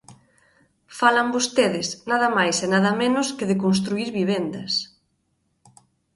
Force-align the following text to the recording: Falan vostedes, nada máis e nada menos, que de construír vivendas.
Falan 0.99 1.27
vostedes, 1.35 1.87
nada 2.11 2.27
máis 2.37 2.57
e 2.65 2.67
nada 2.73 2.91
menos, 3.01 3.27
que 3.37 3.45
de 3.49 3.59
construír 3.63 4.09
vivendas. 4.19 4.73